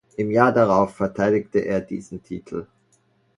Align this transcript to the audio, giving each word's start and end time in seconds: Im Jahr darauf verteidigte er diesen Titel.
Im 0.17 0.31
Jahr 0.31 0.51
darauf 0.51 0.95
verteidigte 0.95 1.59
er 1.59 1.79
diesen 1.79 2.23
Titel. 2.23 2.65